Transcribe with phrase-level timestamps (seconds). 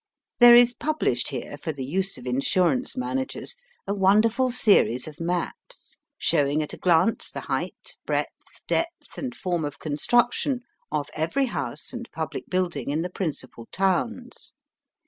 [0.39, 3.55] There is published here, for the use of insurance managers,
[3.85, 9.63] a wonderful series of maps, showing at a glance the height, breadth, depth, and form
[9.63, 10.61] of construction
[10.91, 14.55] of every house and public building in the principal towns.